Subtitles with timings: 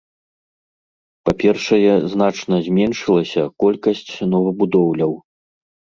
[1.27, 5.13] Па-першае, значна зменшылася колькасць новабудоўляў.